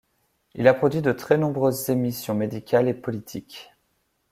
Il 0.55 0.67
a 0.67 0.73
produit 0.73 1.03
de 1.03 1.11
très 1.11 1.37
nombreuses 1.37 1.91
émissions 1.91 2.33
médicales 2.33 2.87
et 2.87 2.95
politiques. 2.95 3.71